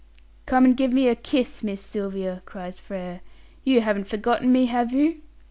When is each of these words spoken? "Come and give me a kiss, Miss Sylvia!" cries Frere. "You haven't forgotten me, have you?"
"Come 0.47 0.65
and 0.65 0.75
give 0.75 0.91
me 0.91 1.07
a 1.07 1.13
kiss, 1.13 1.61
Miss 1.63 1.79
Sylvia!" 1.79 2.41
cries 2.47 2.79
Frere. 2.79 3.21
"You 3.63 3.81
haven't 3.81 4.07
forgotten 4.07 4.51
me, 4.51 4.65
have 4.65 4.91
you?" 4.91 5.21